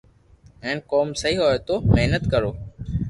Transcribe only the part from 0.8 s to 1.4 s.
ڪوم سھي